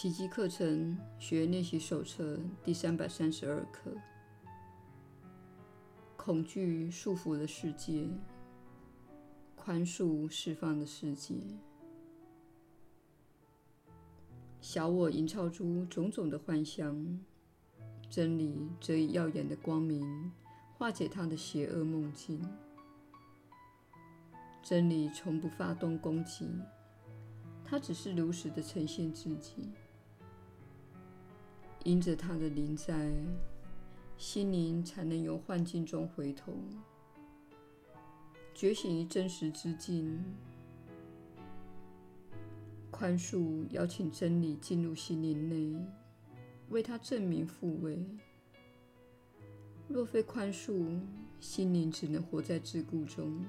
[0.00, 3.90] 奇迹课程学练习手册第三百三十二课：
[6.16, 8.06] 恐惧束缚的世界，
[9.56, 11.34] 宽恕释放的世界。
[14.60, 17.18] 小我营造出种种的幻象，
[18.08, 20.30] 真理则以耀眼的光明
[20.74, 22.40] 化解他的邪恶梦境。
[24.62, 26.48] 真理从不发动攻击，
[27.64, 29.72] 它只是如实的呈现自己。
[31.84, 33.10] 因着他的临在，
[34.16, 36.52] 心灵才能由幻境中回头，
[38.54, 40.22] 觉醒于真实之境。
[42.90, 45.80] 宽恕邀请真理进入心灵内，
[46.70, 48.04] 为他证明复位。
[49.86, 51.00] 若非宽恕，
[51.38, 53.44] 心灵只能活在桎梏中。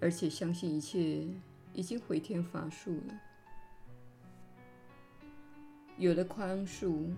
[0.00, 1.26] 而且相信一切
[1.74, 3.20] 已经回天乏术了。
[6.00, 7.12] 有了宽恕，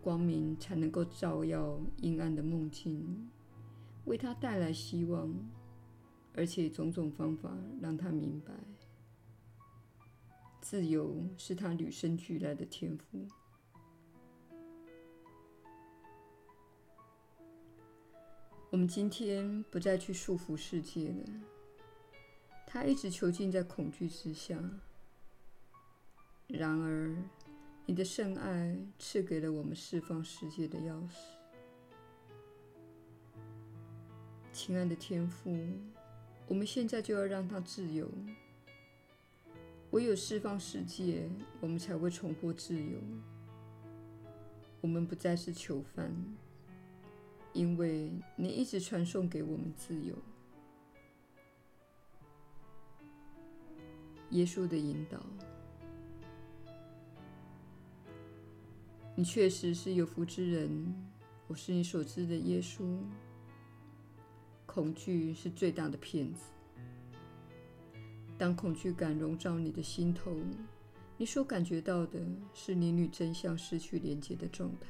[0.00, 3.28] 光明才能够照耀阴暗的梦境，
[4.04, 5.28] 为他带来希望。
[6.32, 8.54] 而且种种方法让他明白，
[10.60, 13.26] 自由是他与生俱来的天赋。
[18.70, 21.24] 我们今天不再去束缚世界了，
[22.68, 24.56] 他一直囚禁在恐惧之下。
[26.52, 27.16] 然而，
[27.86, 31.16] 你的圣爱赐给了我们释放世界的钥匙。
[34.52, 35.56] 亲爱的天父，
[36.46, 38.10] 我们现在就要让他自由。
[39.92, 41.28] 唯有释放世界，
[41.60, 42.98] 我们才会重获自由。
[44.80, 46.12] 我们不再是囚犯。
[47.52, 50.14] 因为你一直传送给我们自由，
[54.30, 55.18] 耶稣的引导，
[59.20, 60.94] 你确实是有福之人。
[61.46, 62.98] 我是你所知的耶稣。
[64.64, 66.44] 恐惧是最大的骗子。
[68.38, 70.34] 当恐惧感笼罩你的心头，
[71.18, 72.18] 你所感觉到的
[72.54, 74.88] 是你与真相失去连接的状态。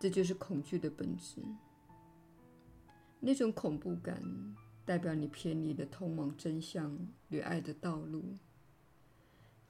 [0.00, 1.42] 这就是恐惧的本质。
[3.20, 4.22] 那种恐怖感
[4.86, 6.98] 代表你偏离了通往真相
[7.28, 8.24] 与爱的道路，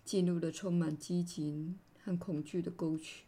[0.04, 3.24] 进入了充满激情和恐惧的沟渠。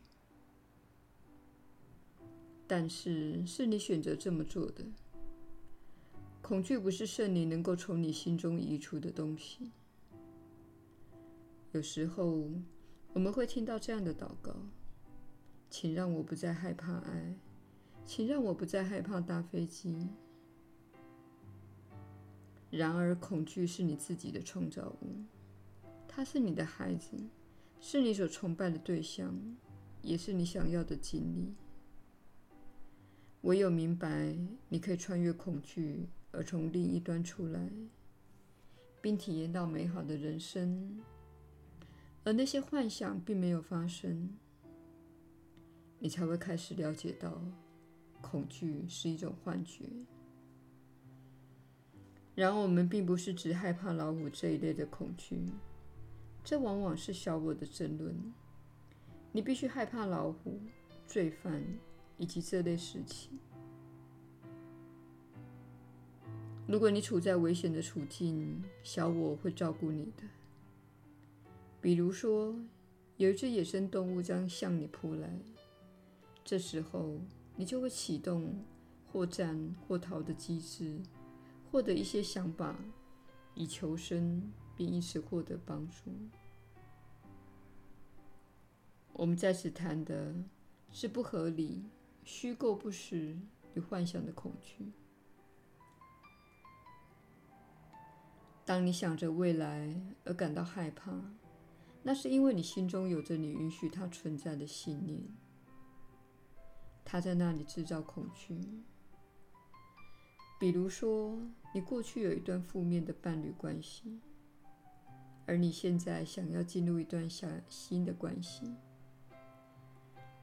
[2.66, 4.84] 但是，是你选择这么做的。
[6.42, 9.70] 恐惧不是圣灵能够从你心中移除的东西。
[11.72, 12.50] 有时候，
[13.12, 14.54] 我们会听到这样的祷告。
[15.70, 17.34] 请让我不再害怕爱，
[18.04, 20.06] 请让我不再害怕搭飞机。
[22.70, 25.24] 然而，恐惧是你自己的创造物，
[26.06, 27.16] 它是你的孩子，
[27.86, 29.38] 是你所崇拜的对象，
[30.00, 31.52] 也是你想要的经历。
[33.42, 34.34] 唯有明白
[34.70, 37.70] 你可以穿越恐惧而从另一端出来，
[39.02, 40.98] 并体验到美好的人生，
[42.24, 44.30] 而那些幻想并没有发生。
[45.98, 47.38] 你才会开始了解到，
[48.22, 49.84] 恐惧是一种幻觉。
[52.34, 55.36] 然而，我们并不是只害怕老虎这一类的恐惧，
[56.44, 58.14] 这往往是小我的争论。
[59.32, 60.60] 你必须害怕老虎、
[61.06, 61.64] 罪犯
[62.18, 63.36] 以及这类事情。
[66.66, 70.22] 如果你处在危险的处境，小我会照顾你的。
[71.80, 72.54] 比如说，
[73.16, 75.38] 有一只野生动物将向你扑来。
[76.44, 77.18] 这时候，
[77.56, 78.64] 你就会启动
[79.10, 81.00] 或战或逃的机制，
[81.70, 82.76] 获得一些想法，
[83.54, 86.12] 以求生，并因此获得帮助。
[89.12, 90.34] 我们在此谈的
[90.90, 91.84] 是不合理、
[92.24, 93.38] 虚构不实
[93.74, 94.92] 与幻想的恐惧。
[98.64, 99.94] 当你想着未来
[100.24, 101.12] 而感到害怕，
[102.02, 105.22] 那是因为你心中有着你允许它存在的信念。
[107.04, 108.58] 它在那里制造恐惧。
[110.58, 111.38] 比如说，
[111.74, 114.18] 你过去有一段负面的伴侣关系，
[115.46, 118.74] 而你现在想要进入一段小新的关系。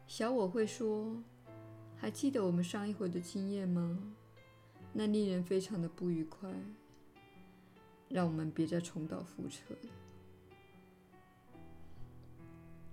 [0.07, 1.21] 小我会说
[1.97, 4.13] ：“还记得我们上一回的经验吗？
[4.93, 6.49] 那令人非常的不愉快。
[8.09, 9.75] 让我们别再重蹈覆辙。”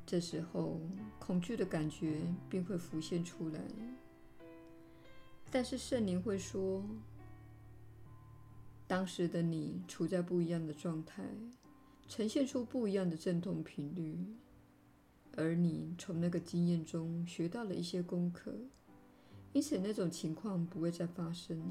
[0.07, 0.81] 这时候，
[1.19, 3.61] 恐惧的感觉便会浮现出来。
[5.51, 6.85] 但是圣灵会说
[8.87, 11.25] ：“当时的你处在不一样的状态，
[12.09, 14.19] 呈现出不一样的振动频率，
[15.37, 18.55] 而你从那个经验中学到了一些功课，
[19.53, 21.67] 因此那种情况不会再发生了。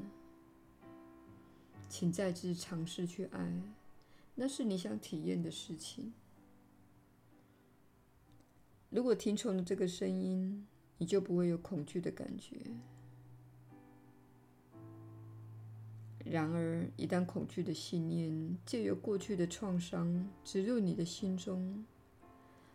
[1.88, 3.52] 请再次尝试去爱，
[4.36, 6.12] 那是你想体验的事情。
[8.90, 10.66] 如果听从了这个声音，
[10.98, 12.56] 你就不会有恐惧的感觉。
[16.30, 21.84] 然而，一旦恐惧的信念借由过去的创伤植入你的心中，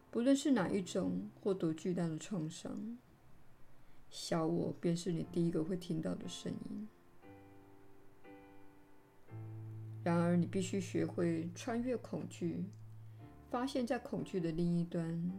[0.09, 2.97] 不论是哪一种或多巨大的创伤，
[4.09, 6.87] 小我便是你第一个会听到的声音。
[10.03, 12.65] 然而，你必须学会穿越恐惧，
[13.49, 15.31] 发现在恐惧的另一端。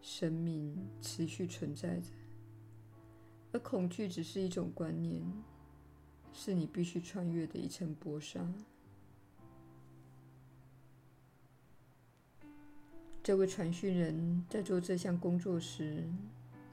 [0.00, 2.12] 生命持续存在着，
[3.52, 5.20] 而恐惧只是一种观念，
[6.32, 8.40] 是你必须穿越的一层薄纱。
[13.22, 16.04] 这位传讯人在做这项工作时，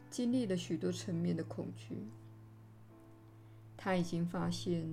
[0.09, 1.97] 经历了许多层面的恐惧。
[3.75, 4.87] 他已经发现，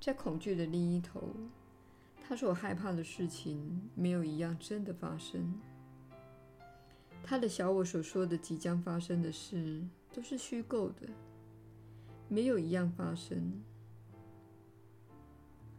[0.00, 1.34] 在恐惧的另一头，
[2.22, 5.58] 他所害怕的事情没有一样真的发生。
[7.22, 9.82] 他的小我所说的即将发生的事
[10.12, 11.08] 都是虚构的，
[12.28, 13.62] 没有一样发生。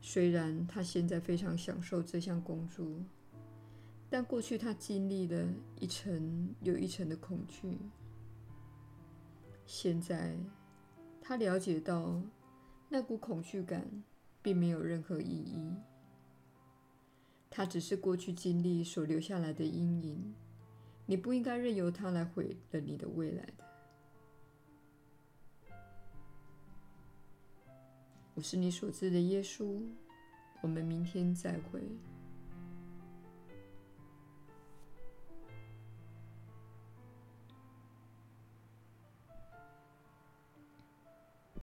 [0.01, 2.87] 虽然他现在非常享受这项工作，
[4.09, 5.47] 但过去他经历了
[5.79, 7.77] 一层又一层的恐惧。
[9.65, 10.37] 现在
[11.21, 12.21] 他了解到，
[12.87, 13.85] 那股恐惧感
[14.41, 15.73] 并没有任何意义，
[17.49, 20.33] 它只是过去经历所留下来的阴影。
[21.05, 23.66] 你不应该任由它来毁了你的未来的。
[28.37, 29.81] 我是你所知的耶稣，
[30.61, 31.81] 我们明天再会。